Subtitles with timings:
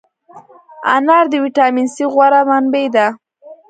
[0.95, 3.07] انار د ویټامین C غوره منبع ده.